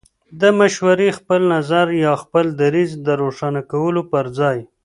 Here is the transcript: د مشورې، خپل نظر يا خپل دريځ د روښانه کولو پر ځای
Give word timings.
د 0.41 0.43
مشورې، 0.59 1.09
خپل 1.17 1.41
نظر 1.55 1.85
يا 2.03 2.13
خپل 2.23 2.45
دريځ 2.61 2.91
د 3.07 3.07
روښانه 3.21 3.61
کولو 3.71 4.01
پر 4.11 4.25
ځای 4.39 4.57